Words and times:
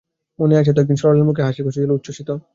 মনে 0.39 0.53
তো 0.55 0.59
আছে 0.61 0.71
একদিন 0.75 0.97
সরলার 1.01 1.27
মুখে 1.29 1.41
হাসিখুশি 1.43 1.79
ছিল 1.79 1.91
উচ্ছ্বসিত। 1.93 2.29